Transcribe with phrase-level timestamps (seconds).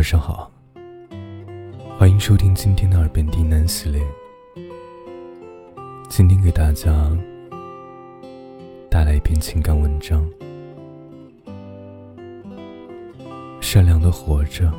[0.00, 0.50] 晚上好，
[1.98, 4.02] 欢迎收听今天的耳边低喃系列。
[6.08, 6.90] 今天给大家
[8.88, 10.26] 带来一篇情感文章：
[13.60, 14.72] 善良的活着，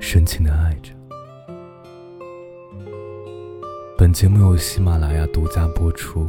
[0.00, 0.94] 深情的爱着。
[3.98, 6.26] 本节目由喜马拉雅独家播出，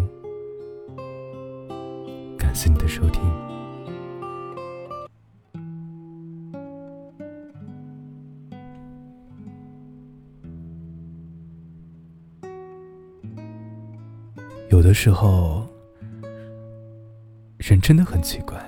[2.38, 3.47] 感谢你的收听。
[14.70, 15.66] 有的时候，
[17.58, 18.62] 人真的很奇怪。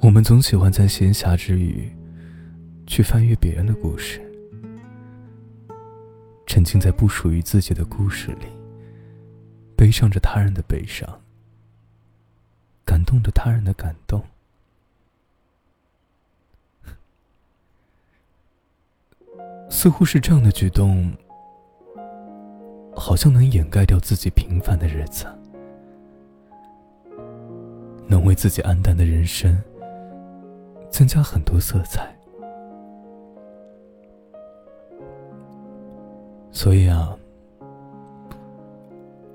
[0.00, 1.92] 我们总喜欢在闲暇之余，
[2.86, 4.22] 去翻阅别人的故事，
[6.46, 8.46] 沉浸在不属于自己的故事里，
[9.76, 11.20] 悲伤着他人的悲伤，
[12.84, 14.24] 感动着他人的感动。
[19.68, 21.12] 似乎是这样的举动。
[22.98, 25.24] 好像能掩盖掉自己平凡的日子，
[28.06, 29.56] 能为自己黯淡的人生
[30.90, 32.12] 增加很多色彩。
[36.50, 37.16] 所以啊，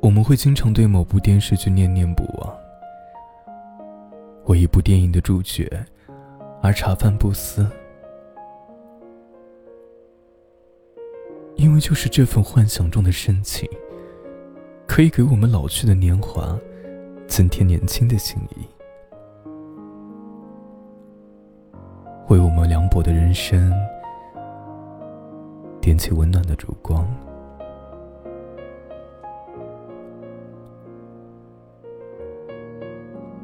[0.02, 2.54] 我们会经常对某部电视剧念念不忘，
[4.48, 5.72] 为一部电影的主角
[6.62, 7.66] 而茶饭不思。
[11.74, 13.68] 因为就是这份幻想中的深情，
[14.86, 16.56] 可以给我们老去的年华
[17.26, 18.62] 增添年轻的心意，
[22.28, 23.74] 为我们凉薄的人生
[25.82, 27.08] 点起温暖的烛光。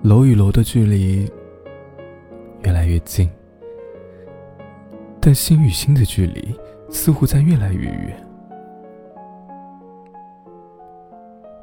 [0.03, 1.27] 楼与楼的距离
[2.61, 3.27] 越来越近，
[5.19, 6.55] 但心与心的距离。
[6.89, 8.27] 似乎在越来越远，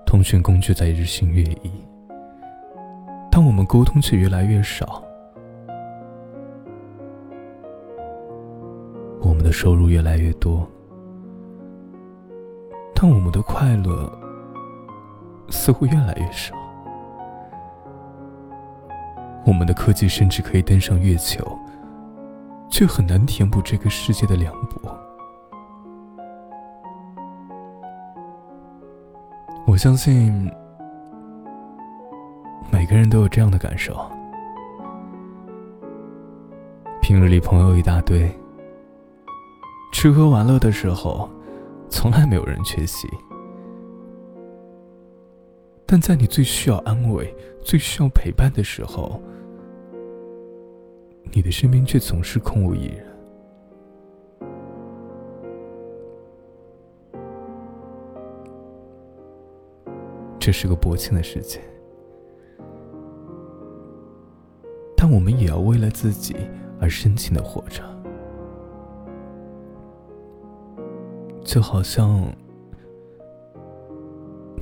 [0.06, 1.70] 通讯工具在日新月异，
[3.30, 5.02] 但我们沟通却越来越少。
[9.20, 10.66] 我们的收入越来越多，
[12.94, 14.10] 但我们的快乐
[15.50, 16.54] 似乎越来越少。
[19.44, 21.44] 我们的科技甚至可以登上月球，
[22.70, 25.05] 却很难填补这个世界的凉薄。
[29.76, 30.32] 我相信，
[32.72, 33.94] 每个人都有这样的感受。
[37.02, 38.26] 平日里朋友一大堆，
[39.92, 41.28] 吃喝玩乐的时候，
[41.90, 43.06] 从来没有人缺席。
[45.84, 49.20] 但在你最需要安慰、最需要陪伴的时候，
[51.32, 53.15] 你的身边却总是空无一人。
[60.46, 61.60] 这是个薄情的世界，
[64.96, 66.36] 但我们也要为了自己
[66.80, 67.82] 而深情的活着。
[71.42, 72.32] 就好像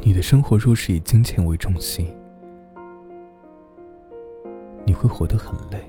[0.00, 2.10] 你的生活若是以金钱为中心，
[4.86, 5.80] 你会活得很累；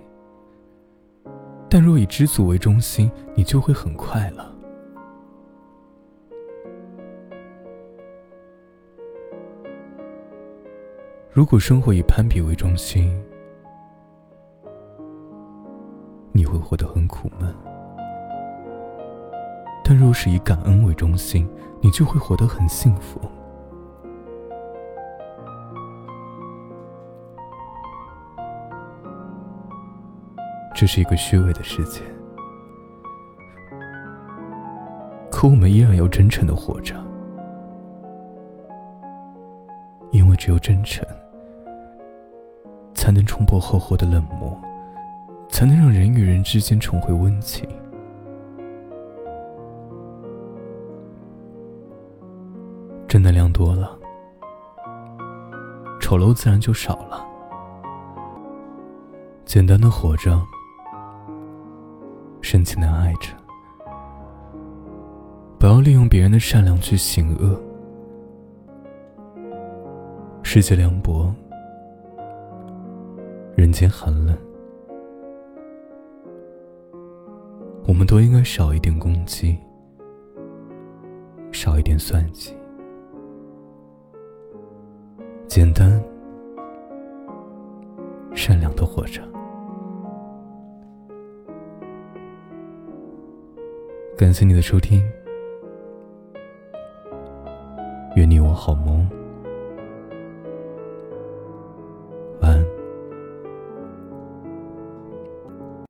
[1.69, 4.54] 但若以知足为中心，你就会很快乐。
[11.35, 13.13] 如果生活以攀比为中心，
[16.31, 17.53] 你会活得很苦闷；
[19.83, 21.45] 但若是以感恩为中心，
[21.81, 23.19] 你就会活得很幸福。
[30.73, 31.99] 这是一个虚伪的世界，
[35.29, 36.95] 可我们依然要真诚的活着，
[40.11, 41.05] 因为只有真诚。
[43.05, 44.59] 才能冲破厚厚的冷漠，
[45.47, 47.69] 才能让人与人之间重回温情。
[53.07, 53.95] 正能量多了，
[56.01, 57.23] 丑陋自然就少了。
[59.45, 60.41] 简单的活着，
[62.41, 63.29] 深情的爱着，
[65.59, 67.55] 不要利用别人的善良去行恶。
[70.41, 71.31] 世界凉薄。
[73.55, 74.37] 人间寒冷。
[77.87, 79.57] 我们都应该少一点攻击
[81.51, 82.53] 少一点算计。
[85.47, 86.03] 简单
[88.33, 89.21] 善良的活着。
[94.17, 95.01] 感谢你的收听
[98.15, 99.24] 愿你我好梦。